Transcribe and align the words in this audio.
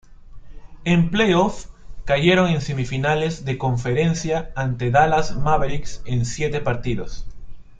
En 0.83 1.11
playoffs, 1.11 1.69
cayeron 2.05 2.49
en 2.49 2.61
Semifinales 2.61 3.45
de 3.45 3.59
Conferencia 3.59 4.51
ante 4.55 4.89
Dallas 4.89 5.35
Mavericks 5.37 6.01
en 6.05 6.25
siete 6.25 6.59
partidos. 6.59 7.27